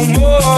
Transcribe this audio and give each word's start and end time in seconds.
amor. 0.00 0.49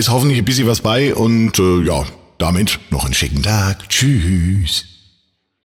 Ist 0.00 0.08
hoffentlich 0.08 0.38
ein 0.38 0.46
bisschen 0.46 0.66
was 0.66 0.80
bei 0.80 1.14
und 1.14 1.58
äh, 1.58 1.82
ja, 1.82 2.06
damit 2.38 2.80
noch 2.88 3.04
einen 3.04 3.12
schicken 3.12 3.42
Tag. 3.42 3.86
Tschüss. 3.90 4.89